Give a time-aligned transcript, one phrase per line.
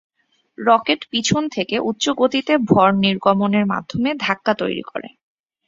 [0.57, 5.07] Rocket পিছন থেকে উচ্চ গতিতে ভর নির্গমনের মাধ্যমে ধাক্কা তৈরি করে।